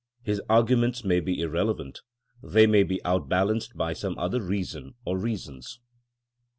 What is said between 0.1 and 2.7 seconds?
His argu ments may be irrelevant; they